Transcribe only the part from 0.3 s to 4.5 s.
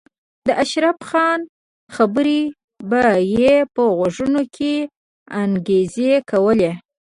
د اشرف خان خبرې به یې په غوږونو